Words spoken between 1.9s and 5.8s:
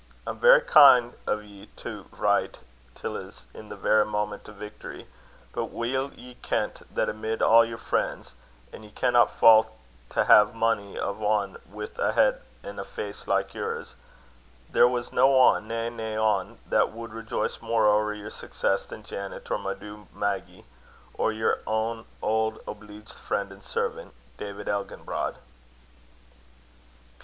vrite till's in the verra moment o' victory; but